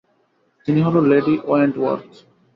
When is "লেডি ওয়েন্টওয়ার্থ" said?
1.11-2.11